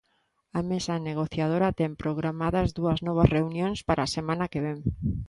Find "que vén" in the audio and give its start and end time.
4.51-4.79